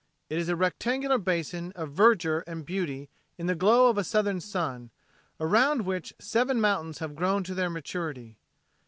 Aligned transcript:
It 0.31 0.39
is 0.39 0.49
a 0.49 0.55
rectangular 0.55 1.19
basin 1.19 1.73
of 1.75 1.91
verdure 1.91 2.43
and 2.47 2.65
beauty 2.65 3.07
in 3.37 3.45
the 3.45 3.53
glow 3.53 3.87
of 3.87 3.99
a 3.99 4.03
Southern 4.03 4.41
sun, 4.41 4.89
around 5.39 5.85
which 5.85 6.15
seven 6.17 6.59
mountains 6.59 6.97
have 6.97 7.15
grown 7.15 7.43
to 7.43 7.53
their 7.53 7.69
maturity. 7.69 8.39